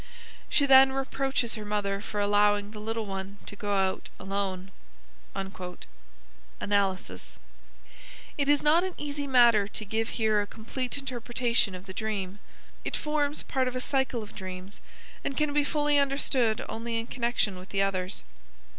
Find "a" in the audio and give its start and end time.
10.41-10.47, 13.75-13.79